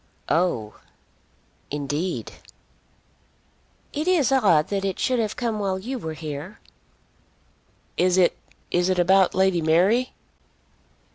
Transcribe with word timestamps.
"Oh, 0.29 0.79
indeed." 1.69 2.31
"It 3.93 4.07
is 4.07 4.31
odd 4.31 4.69
that 4.69 4.83
it 4.83 4.97
should 4.97 5.19
have 5.19 5.35
come 5.35 5.59
while 5.59 5.77
you 5.77 5.99
were 5.99 6.15
here." 6.15 6.59
"Is 7.97 8.17
it, 8.17 8.35
is 8.71 8.89
it, 8.89 8.97
about 8.97 9.35
Lady 9.35 9.61
Mary?" 9.61 10.13